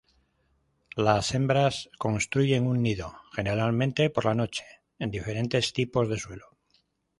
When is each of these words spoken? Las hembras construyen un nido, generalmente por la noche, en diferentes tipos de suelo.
Las 1.05 1.31
hembras 1.35 1.91
construyen 1.99 2.65
un 2.65 2.81
nido, 2.81 3.13
generalmente 3.33 4.09
por 4.09 4.25
la 4.25 4.33
noche, 4.33 4.65
en 4.97 5.11
diferentes 5.11 5.73
tipos 5.73 6.09
de 6.09 6.17
suelo. 6.17 6.57